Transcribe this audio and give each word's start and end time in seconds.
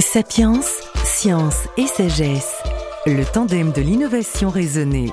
Sapiens, 0.00 0.60
science 1.04 1.68
et 1.76 1.86
sagesse. 1.86 2.56
Le 3.06 3.24
tandem 3.24 3.70
de 3.70 3.80
l'innovation 3.80 4.50
raisonnée. 4.50 5.12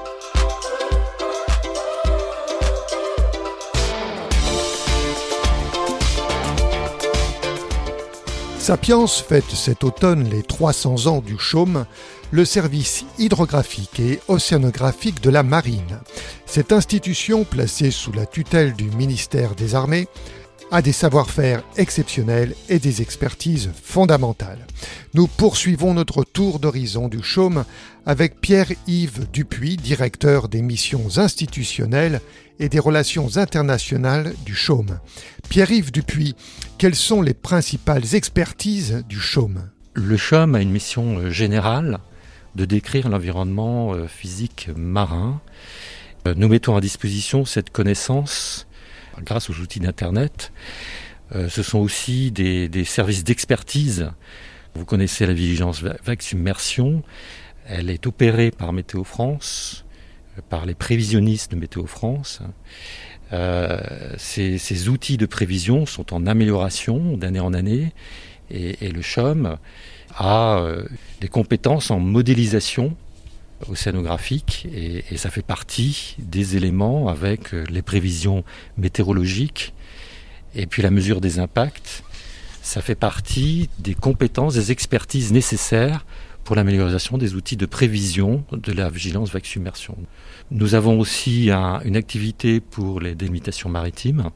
Sapiens 8.57 9.05
fête 9.05 9.49
cet 9.51 9.83
automne 9.83 10.27
les 10.27 10.41
300 10.41 11.07
ans 11.07 11.21
du 11.21 11.37
chaume, 11.37 11.85
le 12.31 12.45
service 12.45 13.05
hydrographique 13.19 13.99
et 13.99 14.19
océanographique 14.27 15.21
de 15.21 15.29
la 15.29 15.43
marine. 15.43 15.99
Cette 16.47 16.71
institution, 16.71 17.43
placée 17.43 17.91
sous 17.91 18.11
la 18.13 18.25
tutelle 18.25 18.73
du 18.73 18.85
ministère 18.85 19.53
des 19.55 19.75
Armées, 19.75 20.07
a 20.71 20.81
des 20.81 20.93
savoir-faire 20.93 21.63
exceptionnels 21.75 22.55
et 22.69 22.79
des 22.79 23.01
expertises 23.01 23.71
fondamentales. 23.83 24.65
Nous 25.13 25.27
poursuivons 25.27 25.93
notre 25.93 26.23
tour 26.23 26.59
d'horizon 26.59 27.09
du 27.09 27.21
chaume 27.21 27.65
avec 28.05 28.39
Pierre-Yves 28.39 29.29
Dupuis, 29.31 29.75
directeur 29.75 30.47
des 30.47 30.61
missions 30.61 31.17
institutionnelles 31.17 32.21
et 32.59 32.69
des 32.69 32.79
relations 32.79 33.35
internationales 33.35 34.33
du 34.45 34.55
chaume. 34.55 34.99
Pierre-Yves 35.49 35.91
Dupuis, 35.91 36.35
quelles 36.77 36.95
sont 36.95 37.21
les 37.21 37.33
principales 37.33 38.15
expertises 38.15 39.03
du 39.09 39.19
chaume? 39.19 39.69
Le 39.93 40.15
chaume 40.15 40.55
a 40.55 40.61
une 40.61 40.71
mission 40.71 41.17
euh, 41.17 41.29
générale 41.29 41.99
de 42.55 42.63
décrire 42.63 43.09
l'environnement 43.09 43.93
euh, 43.93 44.07
physique 44.07 44.69
marin. 44.75 45.41
Euh, 46.27 46.33
nous 46.37 46.47
mettons 46.47 46.77
à 46.77 46.81
disposition 46.81 47.43
cette 47.43 47.71
connaissance 47.71 48.67
grâce 49.19 49.49
aux 49.49 49.59
outils 49.59 49.79
d'Internet. 49.79 50.51
Euh, 51.35 51.49
ce 51.49 51.63
sont 51.63 51.79
aussi 51.79 52.31
des, 52.31 52.83
services 52.83 53.23
d'expertise. 53.23 54.11
Vous 54.75 54.85
connaissez 54.85 55.25
la 55.25 55.33
vigilance 55.33 55.81
vague 55.81 56.21
submersion. 56.21 57.03
Elle 57.65 57.89
est 57.89 58.07
opérée 58.07 58.51
par 58.51 58.73
Météo 58.73 59.03
France, 59.03 59.85
euh, 60.37 60.41
par 60.49 60.65
les 60.65 60.75
prévisionnistes 60.75 61.51
de 61.51 61.55
Météo 61.57 61.85
France. 61.85 62.41
Euh, 63.33 63.79
ces, 64.17 64.89
outils 64.89 65.17
de 65.17 65.25
prévision 65.25 65.85
sont 65.85 66.13
en 66.13 66.27
amélioration 66.27 67.15
d'année 67.15 67.39
en 67.39 67.53
année 67.53 67.93
et, 68.49 68.89
le 68.89 69.01
CHOM 69.01 69.57
a 70.17 70.65
des 71.21 71.29
compétences 71.29 71.89
en 71.89 71.99
modélisation 71.99 72.97
océanographique 73.69 74.67
et, 74.73 75.03
ça 75.17 75.29
fait 75.29 75.41
partie 75.41 76.15
des 76.19 76.55
éléments 76.55 77.07
avec 77.07 77.53
euh, 77.53 77.63
les 77.69 77.81
prévisions 77.81 78.43
météorologiques 78.77 79.73
et 80.55 80.65
puis 80.65 80.81
la 80.81 80.91
mesure 80.91 81.21
des 81.21 81.39
impacts. 81.39 82.03
Ça 82.61 82.81
fait 82.81 82.95
partie 82.95 83.69
des 83.79 83.95
compétences, 83.95 84.55
des 84.55 84.71
expertises 84.71 85.31
nécessaires 85.31 86.05
pour 86.43 86.55
l'amélioration 86.55 87.17
des 87.17 87.35
outils 87.35 87.57
de 87.57 87.65
prévision 87.65 88.43
de 88.51 88.71
la 88.71 88.89
vigilance 88.89 89.31
vague 89.31 89.45
submersion. 89.45 89.95
Nous 90.49 90.75
avons 90.75 90.99
aussi 90.99 91.49
une 91.49 91.95
activité 91.95 92.59
pour 92.59 92.99
les 92.99 93.15
délimitations 93.15 93.69
maritimes 93.69 94.31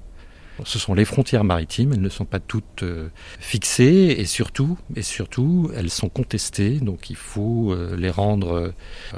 ce 0.64 0.80
sont 0.80 0.94
les 0.94 1.06
frontières 1.06 1.44
maritimes, 1.44 1.94
elles 1.94 2.02
ne 2.02 2.10
sont 2.10 2.26
pas 2.26 2.40
toutes 2.40 2.84
euh, 2.84 3.10
fixées 3.40 4.16
et 4.18 4.26
surtout, 4.26 4.78
et 4.96 5.02
surtout, 5.02 5.70
elles 5.76 5.90
sont 5.90 6.10
contestées. 6.10 6.80
Donc 6.80 7.10
il 7.10 7.16
faut 7.16 7.74
euh, 7.74 7.96
les 7.98 8.10
rendre 8.10 8.54
euh, 8.54 8.72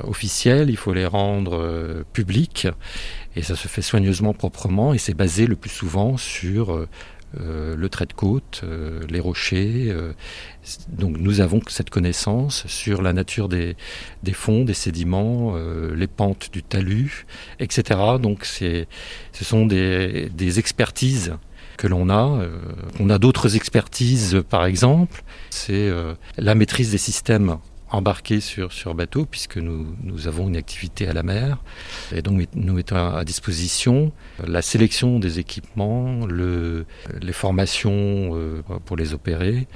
officielles, 0.03 0.69
il 0.69 0.77
faut 0.77 0.93
les 0.93 1.05
rendre 1.05 2.03
publiques, 2.13 2.67
et 3.35 3.43
ça 3.43 3.55
se 3.55 3.67
fait 3.67 3.81
soigneusement, 3.81 4.33
proprement, 4.33 4.93
et 4.93 4.97
c'est 4.97 5.13
basé 5.13 5.45
le 5.45 5.55
plus 5.55 5.69
souvent 5.69 6.17
sur 6.17 6.87
euh, 7.41 7.75
le 7.75 7.89
trait 7.89 8.05
de 8.05 8.13
côte, 8.13 8.61
euh, 8.63 9.01
les 9.09 9.19
rochers. 9.19 9.87
Euh, 9.89 10.13
donc 10.87 11.17
nous 11.17 11.41
avons 11.41 11.59
cette 11.67 11.89
connaissance 11.89 12.65
sur 12.67 13.01
la 13.01 13.11
nature 13.11 13.49
des, 13.49 13.75
fonds, 14.31 14.63
des 14.63 14.73
sédiments, 14.73 15.55
les 15.95 16.07
pentes 16.07 16.49
du 16.51 16.63
talus, 16.63 17.25
etc. 17.59 17.99
Donc 18.21 18.45
ce 18.45 18.85
sont 19.33 19.65
des, 19.65 20.29
des 20.29 20.59
expertises 20.59 21.35
que 21.77 21.87
l'on 21.87 22.09
a. 22.09 22.41
on 22.99 23.09
a 23.09 23.17
d'autres 23.17 23.55
expertises, 23.55 24.43
par 24.49 24.65
exemple, 24.65 25.23
c'est 25.51 25.89
la 26.37 26.55
maîtrise 26.55 26.91
des 26.91 26.97
systèmes 26.97 27.57
embarqués 27.89 28.41
sur, 28.41 28.73
sur 28.73 28.93
bateau, 28.95 29.25
puisque 29.25 29.57
nous, 29.57 29.95
nous 30.01 30.27
avons 30.27 30.47
une 30.47 30.57
activité 30.57 31.07
à 31.07 31.13
la 31.13 31.23
mer. 31.23 31.57
Et 32.13 32.21
donc 32.21 32.47
nous 32.53 32.73
mettons 32.73 32.95
à 32.95 33.23
disposition 33.23 34.11
la 34.45 34.61
sélection 34.61 35.19
des 35.19 35.39
équipements, 35.39 36.25
le, 36.25 36.85
les 37.21 37.33
formations 37.33 37.91
euh, 37.91 38.61
pour 38.85 38.97
les 38.97 39.13
opérer 39.13 39.67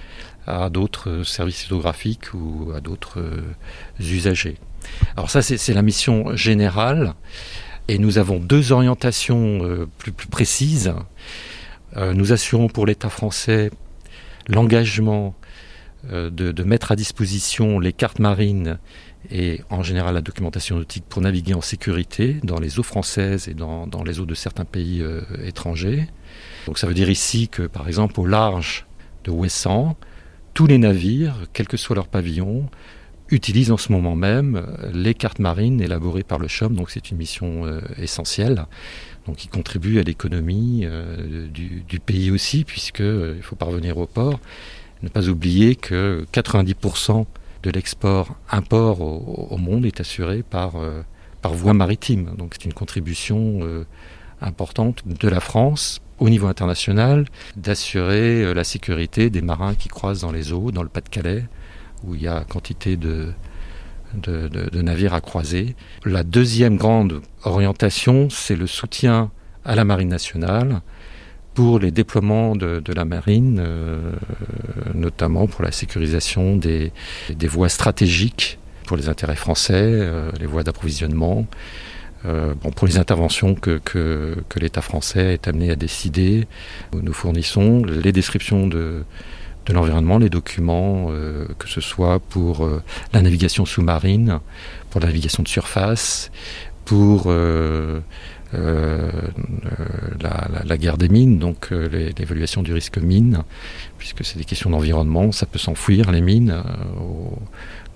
à 0.48 0.70
d'autres 0.70 1.24
services 1.24 1.66
hydrographiques 1.66 2.34
ou 2.34 2.72
à 2.76 2.82
d'autres 2.82 3.20
euh, 3.20 3.42
usagers. 4.00 4.58
Alors 5.16 5.30
ça, 5.30 5.42
c'est 5.42 5.74
la 5.74 5.82
mission 5.82 6.36
générale. 6.36 7.14
Et 7.88 7.98
nous 7.98 8.18
avons 8.18 8.40
deux 8.40 8.72
orientations 8.72 9.64
euh, 9.64 9.88
plus, 9.98 10.12
plus, 10.12 10.28
précises. 10.28 10.94
nous 11.96 12.32
assurons 12.32 12.70
pour 12.70 12.86
l'État 12.86 13.10
français 13.10 13.70
l'engagement 14.48 15.36
euh, 16.10 16.32
de, 16.32 16.64
mettre 16.64 16.92
à 16.92 16.96
disposition 16.96 17.80
les 17.80 17.94
cartes 17.94 18.18
marines 18.18 18.80
et 19.30 19.62
en 19.70 19.84
général 19.84 20.16
la 20.16 20.22
documentation 20.22 20.78
nautique 20.78 21.04
pour 21.08 21.22
naviguer 21.22 21.54
en 21.54 21.62
sécurité 21.62 22.38
dans 22.44 22.60
les 22.60 22.80
eaux 22.80 22.84
françaises 22.84 23.48
et 23.48 23.54
dans, 23.54 23.88
les 24.04 24.20
eaux 24.20 24.26
de 24.26 24.34
certains 24.34 24.66
pays 24.66 25.02
euh, 25.04 25.22
étrangers. 25.46 26.08
Donc 26.66 26.80
ça 26.80 26.88
veut 26.88 26.96
dire 26.96 27.10
ici 27.10 27.50
que 27.50 27.64
par 27.64 27.88
exemple 27.88 28.20
au 28.20 28.26
large 28.26 28.88
de 29.26 29.32
Ouessant, 29.32 29.96
tous 30.56 30.66
les 30.66 30.80
navires, 30.80 31.36
quel 31.54 31.68
que 31.68 31.78
soit 31.78 31.96
leur 31.96 32.08
pavillon, 32.08 32.68
utilisent 33.30 33.72
en 33.72 33.78
ce 33.78 33.92
moment 33.92 34.16
même 34.16 34.66
les 34.94 35.14
cartes 35.14 35.40
marines 35.40 35.82
élaborées 35.82 36.24
par 36.24 36.40
le 36.40 36.48
CHOM, 36.48 36.76
donc 36.76 36.90
c'est 36.90 37.12
une 37.12 37.18
mission 37.18 37.66
euh, 37.66 37.80
essentielle. 37.98 38.66
Donc 39.28 39.36
qui 39.36 39.48
contribue 39.48 40.00
à 40.00 40.04
l'économie 40.04 40.84
du, 41.54 41.84
du, 41.88 42.00
pays 42.00 42.32
aussi, 42.32 42.64
puisqu'il 42.64 43.44
faut 43.44 43.56
parvenir 43.56 44.00
au 44.00 44.08
port. 44.08 44.40
Ne 45.04 45.10
pas 45.10 45.28
oublier 45.28 45.76
que 45.76 46.26
90% 46.34 47.26
de 47.64 47.70
l'export-import 47.70 49.02
au, 49.02 49.58
monde 49.58 49.86
est 49.86 50.00
assuré 50.00 50.44
par, 50.44 50.76
euh, 50.78 51.02
par 51.42 51.54
voie 51.54 51.74
maritime. 51.74 52.34
Donc 52.38 52.54
c'est 52.54 52.66
une 52.66 52.74
contribution 52.74 53.60
euh, 53.62 53.86
importante 54.42 55.04
de 55.06 55.28
la 55.28 55.40
France 55.40 56.00
au 56.20 56.30
niveau 56.30 56.48
international 56.48 57.26
d'assurer 57.56 58.44
euh, 58.44 58.54
la 58.54 58.64
sécurité 58.64 59.30
des 59.30 59.42
marins 59.42 59.76
qui 59.76 59.90
croisent 59.90 60.22
dans 60.22 60.32
les 60.32 60.54
eaux, 60.54 60.72
dans 60.72 60.84
le 60.84 60.90
Pas-de-Calais, 60.90 61.46
où 62.04 62.16
il 62.16 62.22
y 62.22 62.28
a 62.28 62.44
quantité 62.44 62.96
de, 62.96 63.34
de, 64.16 64.48
de, 64.48 64.82
navires 64.82 65.14
à 65.14 65.22
croiser. 65.22 65.76
La 66.06 66.24
deuxième 66.24 66.78
grande 66.78 67.22
orientation, 67.44 68.30
c'est 68.30 68.56
le 68.56 68.68
soutien 68.68 69.32
à 69.66 69.76
la 69.76 69.84
marine 69.84 70.10
nationale 70.10 70.82
pour 71.54 71.80
les 71.80 71.92
déploiements 71.92 72.56
de, 72.56 72.94
la 72.94 73.06
marine, 73.06 73.60
euh, 73.60 74.00
notamment 74.94 75.48
pour 75.48 75.64
la 75.64 75.72
sécurisation 75.72 76.56
des, 76.56 76.92
voies 77.44 77.70
stratégiques 77.70 78.58
pour 78.88 78.98
les 78.98 79.10
intérêts 79.10 79.36
français, 79.36 79.74
euh, 79.76 80.32
les 80.40 80.46
voies 80.46 80.64
d'approvisionnement, 80.64 81.46
euh, 82.26 82.54
bon, 82.62 82.72
pour 82.72 82.88
les 82.88 82.98
interventions 82.98 83.56
que, 83.56 83.82
l'État 84.56 84.82
français 84.82 85.34
est 85.34 85.48
amené 85.48 85.72
à 85.72 85.76
décider. 85.76 86.48
Nous 86.94 87.14
fournissons 87.14 87.84
les 87.84 88.12
descriptions 88.12 88.68
de, 88.68 89.04
l'environnement, 89.70 90.18
les 90.18 90.30
documents, 90.30 91.08
que 91.58 91.70
ce 91.70 91.80
soit 91.80 92.20
pour 92.20 92.70
la 93.14 93.22
navigation 93.22 93.66
sous-marine, 93.66 94.40
pour 94.90 95.00
la 95.00 95.08
navigation 95.08 95.44
de 95.44 95.48
surface, 95.48 96.30
pour 96.84 97.32
la, 98.54 100.48
la, 100.64 100.78
guerre 100.78 100.98
des 100.98 101.10
mines, 101.10 101.40
donc 101.40 101.70
euh, 101.72 102.12
l'évaluation 102.18 102.64
du 102.64 102.74
risque 102.74 102.98
mine, 102.98 103.44
puisque 103.98 104.24
c'est 104.24 104.38
des 104.38 104.46
questions 104.46 104.70
d'environnement, 104.70 105.32
ça 105.32 105.46
peut 105.46 105.60
s'enfouir 105.60 106.12
les 106.12 106.22
mines. 106.22 106.52
Euh, 106.52 106.62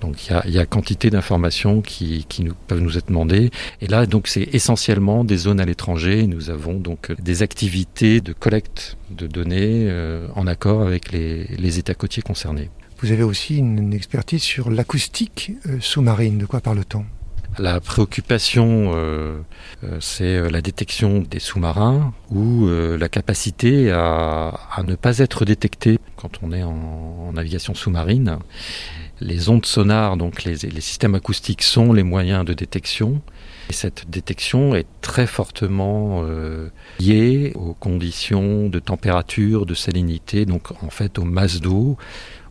donc 0.01 0.27
il 0.27 0.51
y 0.51 0.59
a, 0.59 0.65
quantité 0.65 1.09
d'informations 1.09 1.81
qui, 1.81 2.25
peuvent 2.67 2.81
nous 2.81 2.97
être 2.97 3.07
demandées. 3.07 3.49
Et 3.81 3.87
là, 3.87 4.05
donc 4.05 4.27
c'est 4.27 4.49
essentiellement 4.53 5.23
des 5.23 5.37
zones 5.37 5.59
à 5.59 5.65
l'étranger. 5.65 6.27
Nous 6.27 6.49
avons 6.49 6.73
donc 6.73 7.13
des 7.19 7.41
activités 7.41 8.21
de 8.21 8.33
collecte 8.33 8.97
de 9.09 9.25
données 9.25 9.89
en 10.35 10.45
accord 10.47 10.81
avec 10.81 11.11
les 11.11 11.79
États 11.79 11.95
côtiers 11.95 12.21
concernés. 12.21 12.69
Vous 12.99 13.13
avez 13.13 13.23
aussi 13.23 13.57
une 13.57 13.93
expertise 13.93 14.43
sur 14.43 14.69
l'acoustique 14.69 15.53
sous-marine. 15.79 16.37
De 16.37 16.45
quoi 16.45 16.59
parle-t-on? 16.59 17.05
La 17.59 17.79
préoccupation, 17.79 18.91
euh, 18.95 19.39
euh, 19.83 19.97
c'est 19.99 20.35
euh, 20.35 20.49
la 20.49 20.61
détection 20.61 21.19
des 21.19 21.39
sous-marins 21.39 22.13
ou 22.29 22.67
la 22.67 23.09
capacité 23.09 23.91
à, 23.91 24.53
ne 24.85 24.95
pas 24.95 25.19
être 25.19 25.45
détecté 25.45 25.99
quand 26.15 26.39
on 26.41 26.51
est 26.51 26.63
en, 26.63 27.31
navigation 27.33 27.73
sous-marine. 27.73 28.37
Les 29.21 29.49
ondes 29.49 29.65
sonores, 29.65 30.17
donc 30.17 30.43
les, 30.43 30.57
systèmes 30.81 31.15
acoustiques, 31.15 31.63
sont 31.63 31.93
les 31.93 32.03
moyens 32.03 32.45
de 32.45 32.53
détection. 32.53 33.21
Et 33.69 33.73
cette 33.73 34.09
détection 34.09 34.75
est 34.75 34.87
très 35.01 35.27
fortement 35.27 36.23
liée 36.99 37.53
aux 37.55 37.73
conditions 37.73 38.69
de 38.69 38.79
température, 38.79 39.65
de 39.65 39.73
salinité, 39.73 40.45
donc 40.45 40.71
en 40.83 40.89
fait 40.89 41.19
aux 41.19 41.25
masses 41.25 41.61
d'eau, 41.61 41.97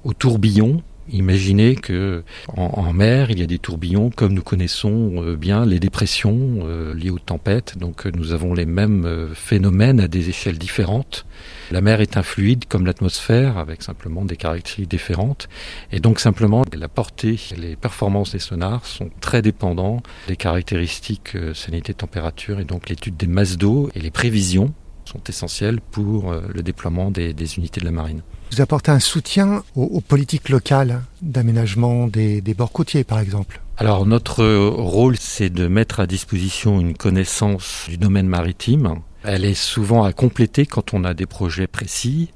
aux 0.05 0.13
tourbillons 0.13 0.83
Imaginez 1.11 1.75
que 1.75 2.23
en, 2.49 2.93
mer, 2.95 3.31
il 3.31 3.39
y 3.39 3.43
a 3.43 3.47
des 3.47 3.59
tourbillons 3.59 4.11
comme 4.11 4.33
nous 4.33 4.43
connaissons 4.43 5.23
euh, 5.23 5.37
bien 5.37 5.67
les 5.67 5.79
dépressions 5.79 6.61
euh, 6.63 6.95
liées 6.95 7.11
aux 7.11 7.19
tempêtes. 7.19 7.77
Donc 7.77 8.07
euh, 8.07 8.13
nous 8.15 8.33
avons 8.33 8.55
les 8.55 8.65
mêmes 8.65 9.29
phénomènes 9.35 10.01
à 10.01 10.09
des 10.09 10.31
échelles 10.31 10.59
différentes. 10.59 11.27
La 11.71 11.83
mer 11.83 12.01
est 12.01 12.17
un 12.17 12.23
fluide 12.23 12.65
comme 12.69 12.87
l'atmosphère 12.87 13.59
avec 13.59 13.83
simplement 13.83 14.25
des 14.25 14.37
caractéristiques 14.37 14.91
différentes. 14.91 15.49
Et 15.93 16.01
donc 16.01 16.21
simplement 16.21 16.65
la 16.75 16.89
portée, 16.89 17.39
les 17.57 17.77
performances 17.77 18.33
des 18.33 18.39
sonars 18.39 18.87
sont 18.87 19.11
très 19.21 19.43
dépendants 19.43 20.03
des 20.29 20.37
caractéristiques 20.37 21.37
sanité, 21.55 21.93
température 21.93 22.61
et 22.61 22.65
donc 22.65 22.89
l'étude 22.89 23.17
des 23.17 23.27
masses 23.27 23.59
d'eau 23.59 23.91
et 23.95 24.01
les 24.01 24.11
prévisions 24.11 24.73
sont 25.05 25.23
essentielles 25.29 25.81
pour 25.81 26.33
le 26.33 26.63
déploiement 26.63 27.11
des 27.11 27.59
unités 27.59 27.81
de 27.81 27.85
la 27.85 27.93
marine 27.93 28.23
vous 28.55 28.61
apportez 28.61 28.93
un 28.93 29.01
soutien 29.01 29.65
aux, 29.75 30.01
politiques 30.01 30.49
locales 30.49 31.03
d'aménagement 31.23 32.07
des, 32.07 32.41
bords 32.57 32.71
côtiers, 32.71 33.05
par 33.05 33.19
exemple 33.19 33.61
alors 33.77 34.07
notre 34.07 34.45
rôle, 34.69 35.17
c'est 35.19 35.51
de 35.51 35.67
mettre 35.67 35.99
à 35.99 36.07
disposition 36.07 36.79
une 36.79 36.97
connaissance 36.97 37.87
du 37.89 37.97
domaine 37.97 38.29
maritime. 38.29 39.01
Elle 39.25 39.45
est 39.45 39.55
souvent 39.55 40.05
à 40.05 40.13
compléter 40.13 40.65
quand 40.65 40.95
on 40.95 41.03
a 41.03 41.13
des 41.13 41.27
projets 41.27 41.67
précis. 41.67 42.31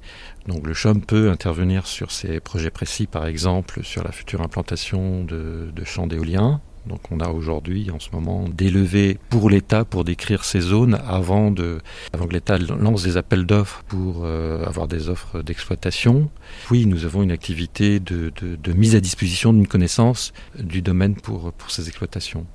Donc 0.48 0.66
le 0.66 0.74
CHOM 0.74 1.00
peut 1.00 1.30
intervenir 1.30 1.86
sur 1.86 2.10
ces 2.10 2.40
projets 2.40 2.70
précis, 2.70 3.06
par 3.06 3.24
exemple 3.24 3.84
sur 3.84 4.02
la 4.02 4.10
future 4.10 4.40
implantation 4.40 5.22
de, 5.22 5.70
de 5.72 5.84
champs 5.84 6.08
d'éolien. 6.08 6.60
Donc 6.88 7.00
on 7.10 7.20
a 7.20 7.28
aujourd'hui 7.28 7.90
en 7.90 8.00
ce 8.00 8.08
moment 8.12 8.48
des 8.48 8.70
levées 8.70 9.18
pour 9.30 9.50
l'État 9.50 9.84
pour 9.84 10.04
décrire 10.04 10.44
ces 10.44 10.60
zones 10.60 10.98
avant, 11.06 11.50
de, 11.50 11.80
que 12.12 12.32
l'État 12.32 12.58
lance 12.58 13.02
des 13.02 13.16
appels 13.16 13.46
d'offres 13.46 13.82
pour 13.88 14.22
euh, 14.24 14.64
avoir 14.64 14.88
des 14.88 15.08
offres 15.08 15.42
d'exploitation. 15.42 16.30
Oui, 16.70 16.86
nous 16.86 17.04
avons 17.04 17.22
une 17.22 17.32
activité 17.32 18.00
de, 18.00 18.32
mise 18.74 18.94
à 18.94 19.00
disposition 19.00 19.52
d'une 19.52 19.66
connaissance 19.66 20.32
du 20.58 20.82
domaine 20.82 21.14
pour 21.14 21.52
ces 21.68 21.88
exploitations. 21.88 22.46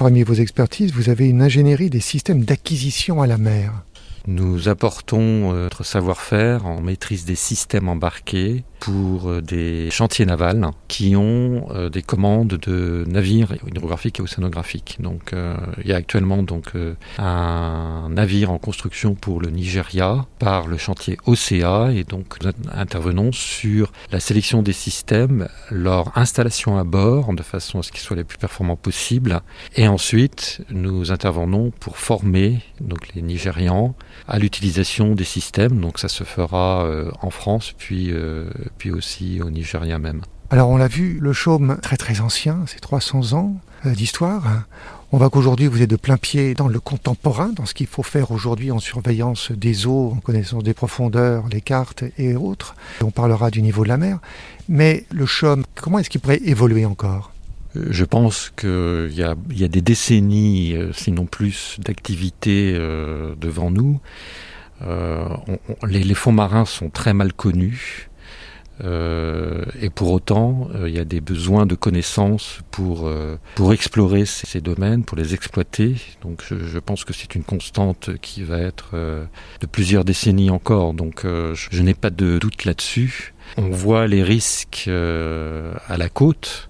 Parmi 0.00 0.22
vos 0.22 0.32
expertises, 0.32 0.92
vous 0.92 1.10
avez 1.10 1.28
une 1.28 1.42
ingénierie 1.42 1.90
des 1.90 2.00
systèmes 2.00 2.44
d'acquisition 2.44 3.20
à 3.20 3.26
la 3.26 3.36
mer. 3.36 3.84
Nous 4.26 4.68
apportons 4.68 5.54
euh, 5.54 5.62
notre 5.64 5.82
savoir-faire 5.84 6.66
en 6.66 6.80
maîtrise 6.80 7.24
des 7.24 7.34
systèmes 7.34 7.88
embarqués 7.88 8.64
pour 8.78 9.28
euh, 9.28 9.40
des 9.40 9.90
chantiers 9.90 10.26
navals 10.26 10.70
qui 10.88 11.16
ont 11.16 11.68
euh, 11.70 11.88
des 11.88 12.02
commandes 12.02 12.48
de 12.48 13.04
navires 13.08 13.54
hydrographiques 13.66 14.20
et 14.20 14.22
océanographiques. 14.22 14.98
Donc 15.00 15.32
il 15.82 15.88
y 15.88 15.92
a 15.92 15.96
actuellement 15.96 16.42
donc 16.42 16.72
un 17.18 18.08
navire 18.10 18.50
en 18.50 18.58
construction 18.58 19.14
pour 19.14 19.40
le 19.40 19.50
Nigeria 19.50 20.26
par 20.38 20.66
le 20.66 20.76
chantier 20.76 21.16
OCA 21.26 21.92
et 21.92 22.04
donc 22.04 22.36
nous 22.42 22.50
intervenons 22.72 23.32
sur 23.32 23.92
la 24.12 24.20
sélection 24.20 24.62
des 24.62 24.72
systèmes, 24.72 25.48
leur 25.70 26.16
installation 26.18 26.78
à 26.78 26.84
bord 26.84 27.32
de 27.32 27.42
façon 27.42 27.78
à 27.78 27.82
ce 27.82 27.92
qu'ils 27.92 28.00
soient 28.00 28.16
les 28.16 28.24
plus 28.24 28.38
performants 28.38 28.76
possibles 28.76 29.40
et 29.76 29.88
ensuite 29.88 30.62
nous 30.70 31.12
intervenons 31.12 31.70
pour 31.70 31.96
former 31.96 32.60
donc 32.80 33.14
les 33.14 33.22
Nigérians 33.22 33.94
à 34.28 34.38
l'utilisation 34.38 35.14
des 35.14 35.24
systèmes. 35.24 35.80
Donc 35.80 35.98
ça 35.98 36.08
se 36.08 36.24
fera 36.24 36.84
euh, 36.84 37.10
en 37.22 37.30
France, 37.30 37.74
puis, 37.76 38.10
euh, 38.10 38.50
puis 38.78 38.90
aussi 38.90 39.40
au 39.42 39.50
Nigeria 39.50 39.98
même. 39.98 40.22
Alors 40.50 40.68
on 40.68 40.76
l'a 40.76 40.88
vu, 40.88 41.18
le 41.20 41.32
chaume 41.32 41.78
très 41.80 41.96
très 41.96 42.20
ancien, 42.20 42.64
c'est 42.66 42.80
300 42.80 43.34
ans 43.34 43.54
euh, 43.86 43.94
d'histoire. 43.94 44.64
On 45.12 45.18
voit 45.18 45.30
qu'aujourd'hui 45.30 45.66
vous 45.66 45.82
êtes 45.82 45.90
de 45.90 45.96
plein 45.96 46.16
pied 46.16 46.54
dans 46.54 46.68
le 46.68 46.80
contemporain, 46.80 47.50
dans 47.54 47.66
ce 47.66 47.74
qu'il 47.74 47.86
faut 47.86 48.02
faire 48.02 48.30
aujourd'hui 48.30 48.70
en 48.70 48.78
surveillance 48.78 49.52
des 49.52 49.86
eaux, 49.86 50.12
en 50.16 50.20
connaissance 50.20 50.62
des 50.62 50.74
profondeurs, 50.74 51.44
les 51.50 51.60
cartes 51.60 52.04
et 52.18 52.36
autres. 52.36 52.74
On 53.02 53.10
parlera 53.10 53.50
du 53.50 53.62
niveau 53.62 53.84
de 53.84 53.88
la 53.88 53.96
mer. 53.96 54.18
Mais 54.68 55.04
le 55.10 55.26
chaume, 55.26 55.64
comment 55.80 55.98
est-ce 55.98 56.10
qu'il 56.10 56.20
pourrait 56.20 56.40
évoluer 56.44 56.84
encore? 56.84 57.32
Je 57.74 58.04
pense 58.04 58.52
qu'il 58.56 59.12
y 59.12 59.22
a, 59.22 59.36
y 59.50 59.64
a 59.64 59.68
des 59.68 59.80
décennies, 59.80 60.74
euh, 60.74 60.92
sinon 60.92 61.26
plus, 61.26 61.76
d'activités 61.78 62.74
euh, 62.74 63.34
devant 63.40 63.70
nous. 63.70 64.00
Euh, 64.82 65.28
les, 65.86 66.14
fonds 66.14 66.32
marins 66.32 66.64
sont 66.64 66.90
très 66.90 67.14
mal 67.14 67.32
connus. 67.32 68.08
et 68.82 69.90
pour 69.94 70.10
autant, 70.10 70.70
il 70.86 70.94
y 70.94 70.98
a 70.98 71.04
des 71.04 71.20
besoins 71.20 71.66
de 71.66 71.74
connaissances 71.74 72.60
pour, 72.70 73.12
pour 73.56 73.74
explorer 73.74 74.24
ces, 74.24 74.62
domaines, 74.62 75.04
pour 75.04 75.18
les 75.18 75.34
exploiter. 75.34 75.96
Donc 76.22 76.42
je, 76.48 76.78
pense 76.78 77.04
que 77.04 77.12
c'est 77.12 77.34
une 77.34 77.44
constante 77.44 78.08
qui 78.22 78.42
va 78.42 78.58
être 78.58 78.96
de 79.60 79.66
plusieurs 79.66 80.06
décennies 80.06 80.48
encore. 80.48 80.94
Donc 80.94 81.26
je 81.26 81.82
n'ai 81.82 81.92
pas 81.92 82.08
de 82.08 82.38
doute 82.38 82.64
là-dessus. 82.64 83.34
On 83.58 83.68
voit 83.68 84.06
les 84.06 84.22
risques 84.22 84.88
à 84.88 85.96
la 85.98 86.08
côte 86.08 86.69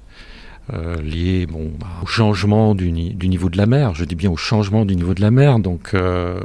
euh, 0.72 1.00
lié 1.02 1.46
bon, 1.46 1.72
bah, 1.78 1.86
au 2.02 2.06
changement 2.06 2.74
du, 2.74 2.92
niveau 2.92 3.48
de 3.48 3.56
la 3.56 3.66
mer. 3.66 3.94
Je 3.94 4.04
dis 4.04 4.14
bien 4.14 4.30
au 4.30 4.36
changement 4.36 4.84
du 4.84 4.94
niveau 4.94 5.14
de 5.14 5.20
la 5.20 5.30
mer. 5.30 5.58
Donc, 5.58 5.94
euh, 5.94 6.40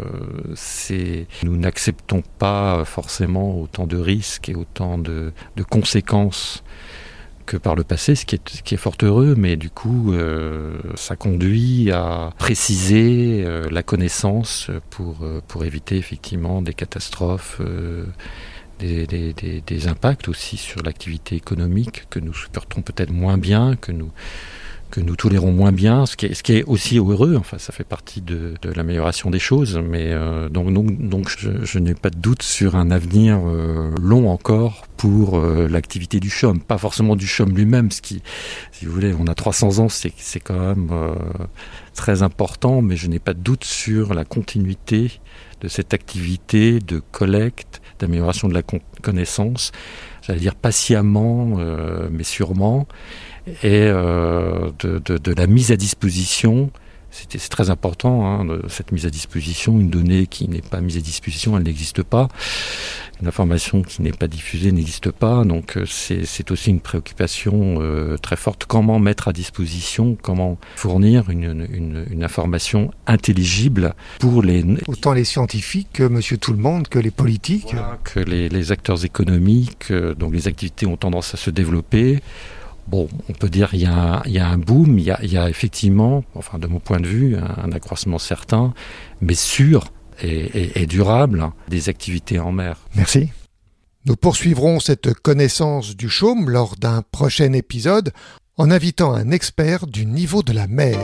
nous 1.43 1.57
n'acceptons 1.57 2.23
pas 2.39 2.83
forcément 2.85 3.59
autant 3.59 3.87
de 3.87 3.97
risques 3.97 4.49
et 4.49 4.55
autant 4.55 4.97
de, 4.97 5.31
conséquences 5.69 6.63
que 7.45 7.57
par 7.57 7.75
le 7.75 7.83
passé, 7.83 8.15
ce 8.15 8.25
qui 8.25 8.35
est, 8.35 8.61
qui 8.63 8.73
est 8.73 8.77
fort 8.77 8.95
heureux, 9.03 9.35
mais 9.37 9.55
du 9.55 9.69
coup, 9.69 10.13
euh, 10.13 10.79
ça 10.95 11.15
conduit 11.15 11.91
à 11.91 12.31
préciser 12.39 13.45
la 13.69 13.83
connaissance 13.83 14.71
pour, 14.89 15.17
pour 15.47 15.63
éviter 15.63 15.97
effectivement 15.97 16.63
des 16.63 16.73
catastrophes 16.73 17.61
des, 18.79 19.87
impacts 19.87 20.27
aussi 20.27 20.57
sur 20.57 20.81
l'activité 20.83 21.35
économique 21.35 22.05
que 22.09 22.19
nous 22.19 22.33
supportons 22.33 22.81
peut-être 22.81 23.11
moins 23.11 23.37
bien, 23.37 23.75
que 23.75 23.91
nous, 23.91 24.11
que 24.91 25.01
nous 25.01 25.15
tolérons 25.15 25.51
moins 25.51 25.71
bien, 25.71 26.05
ce 26.05 26.15
qui 26.15 26.27
est, 26.27 26.33
ce 26.33 26.43
qui 26.43 26.53
est 26.53 26.63
aussi 26.63 26.97
heureux, 26.97 27.35
enfin 27.37 27.57
ça 27.57 27.73
fait 27.73 27.83
partie 27.83 28.21
de, 28.21 28.53
l'amélioration 28.75 29.29
des 29.29 29.39
choses, 29.39 29.77
mais 29.77 30.11
euh, 30.11 30.49
donc, 30.49 30.71
donc, 30.71 31.29
je, 31.37 31.79
n'ai 31.79 31.93
pas 31.93 32.09
de 32.09 32.17
doute 32.17 32.43
sur 32.43 32.75
un 32.75 32.91
avenir 32.91 33.39
euh, 33.45 33.91
long 34.01 34.29
encore 34.29 34.87
pour 34.97 35.37
euh, 35.37 35.67
l'activité 35.67 36.19
du 36.19 36.29
CHOM, 36.29 36.59
pas 36.59 36.77
forcément 36.77 37.15
du 37.15 37.27
CHOM 37.27 37.55
lui-même, 37.55 37.91
ce 37.91 38.01
qui, 38.01 38.21
si 38.71 38.85
vous 38.85 38.91
voulez, 38.91 39.13
on 39.17 39.27
a 39.27 39.35
300 39.35 39.79
ans, 39.79 39.89
c'est 39.89 40.39
quand 40.39 40.59
même 40.59 40.89
très 41.93 42.23
important, 42.23 42.81
mais 42.81 42.95
je 42.95 43.07
n'ai 43.07 43.19
pas 43.19 43.33
de 43.33 43.39
doute 43.39 43.63
sur 43.63 44.13
la 44.13 44.25
continuité 44.25 45.19
de 45.61 45.67
cette 45.67 45.93
activité 45.93 46.79
de 46.79 47.01
collecte, 47.11 47.81
d'amélioration 47.99 48.47
de 48.47 48.53
la 48.53 48.61
connaissance, 49.01 49.71
j'allais 50.25 50.39
dire 50.39 50.55
patiemment, 50.55 51.55
euh, 51.59 52.07
mais 52.11 52.23
sûrement, 52.23 52.87
et 53.47 53.87
euh, 53.87 54.71
de, 54.79 55.33
la 55.33 55.47
mise 55.47 55.71
à 55.71 55.77
disposition 55.77 56.71
c'est 57.29 57.49
très 57.49 57.69
important, 57.69 58.25
hein, 58.25 58.59
cette 58.67 58.91
mise 58.91 59.05
à 59.05 59.09
disposition. 59.09 59.79
Une 59.79 59.89
donnée 59.89 60.27
qui 60.27 60.47
n'est 60.47 60.61
pas 60.61 60.81
mise 60.81 60.97
à 60.97 61.01
disposition, 61.01 61.57
elle 61.57 61.63
n'existe 61.63 62.03
pas. 62.03 62.27
Une 63.21 63.27
information 63.27 63.81
qui 63.81 64.01
n'est 64.01 64.11
pas 64.11 64.27
diffusée 64.27 64.71
n'existe 64.71 65.11
pas. 65.11 65.45
Donc 65.45 65.77
euh, 65.77 65.85
c'est 65.85 66.51
aussi 66.51 66.69
une 66.69 66.81
préoccupation 66.81 67.77
euh, 67.79 68.17
très 68.17 68.35
forte. 68.35 68.65
Comment 68.65 68.99
mettre 68.99 69.29
à 69.29 69.33
disposition, 69.33 70.17
comment 70.21 70.57
fournir 70.75 71.29
une, 71.29 71.45
information 72.21 72.91
intelligible 73.07 73.93
pour 74.19 74.41
les... 74.41 74.65
Autant 74.87 75.13
les 75.13 75.25
scientifiques 75.25 75.89
que 75.93 76.03
monsieur 76.03 76.37
tout 76.37 76.51
le 76.51 76.59
monde, 76.59 76.87
que 76.87 76.99
les 76.99 77.11
politiques. 77.11 77.75
que 78.03 78.19
les, 78.19 78.49
les, 78.49 78.71
acteurs 78.71 79.05
économiques. 79.05 79.91
Euh, 79.91 80.15
donc 80.15 80.33
les 80.33 80.47
activités 80.47 80.85
ont 80.85 80.97
tendance 80.97 81.33
à 81.33 81.37
se 81.37 81.51
développer. 81.51 82.19
Bon, 82.87 83.07
on 83.29 83.33
peut 83.33 83.49
dire 83.49 83.71
qu'il 83.71 83.79
y, 83.79 83.83
y, 83.83 83.87
a 84.39 84.47
un 84.47 84.57
boom, 84.57 84.99
il 84.99 85.05
y 85.05 85.11
a, 85.11 85.19
il 85.23 85.33
y 85.33 85.37
a, 85.37 85.49
effectivement, 85.49 86.23
enfin 86.35 86.59
de 86.59 86.67
mon 86.67 86.79
point 86.79 86.99
de 86.99 87.07
vue, 87.07 87.35
un, 87.35 87.71
accroissement 87.71 88.19
certain, 88.19 88.73
mais 89.21 89.33
sûr 89.33 89.85
et, 90.21 90.81
et, 90.81 90.85
durable 90.85 91.49
des 91.67 91.89
activités 91.89 92.39
en 92.39 92.51
mer. 92.51 92.77
Merci. 92.95 93.29
Nous 94.05 94.15
poursuivrons 94.15 94.79
cette 94.79 95.13
connaissance 95.15 95.95
du 95.95 96.09
chaume 96.09 96.49
lors 96.49 96.75
d'un 96.75 97.01
prochain 97.11 97.53
épisode 97.53 98.11
en 98.57 98.69
invitant 98.69 99.13
un 99.13 99.31
expert 99.31 99.87
du 99.87 100.05
niveau 100.05 100.43
de 100.43 100.53
la 100.53 100.67
mer. 100.67 100.99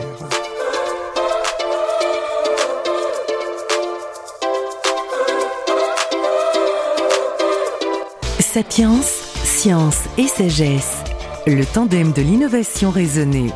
Sapiens, 8.39 9.01
science 9.01 10.03
et 10.17 10.27
sagesse 10.27 11.03
le 11.47 11.65
tandem 11.65 12.11
de 12.11 12.21
l'innovation 12.21 12.91
raisonnée. 12.91 13.49